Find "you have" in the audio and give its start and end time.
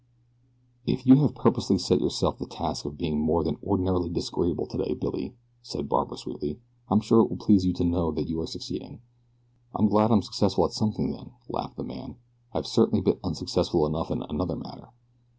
1.05-1.35